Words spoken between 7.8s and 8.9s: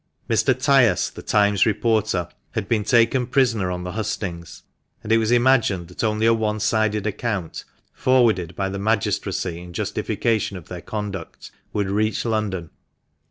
forwarded by the